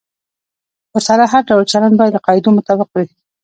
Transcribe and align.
ورسره 0.95 1.23
هر 1.33 1.43
ډول 1.49 1.65
چلند 1.71 1.95
باید 1.99 2.13
د 2.15 2.17
قاعدو 2.25 2.49
مطابق 2.57 2.89
وي. 2.93 3.07